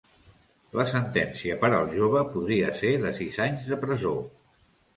La 0.79 0.85
sentència 0.91 1.57
per 1.65 1.69
al 1.81 1.93
jove 1.99 2.25
podria 2.37 2.73
ser 2.81 2.93
de 3.07 3.15
sis 3.21 3.41
anys 3.49 3.71
de 3.71 3.81
presó 3.87 4.19